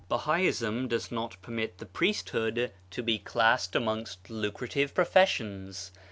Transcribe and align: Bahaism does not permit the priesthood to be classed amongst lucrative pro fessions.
Bahaism 0.09 0.87
does 0.87 1.11
not 1.11 1.39
permit 1.43 1.77
the 1.77 1.85
priesthood 1.85 2.71
to 2.89 3.03
be 3.03 3.19
classed 3.19 3.75
amongst 3.75 4.31
lucrative 4.31 4.95
pro 4.95 5.05
fessions. 5.05 5.91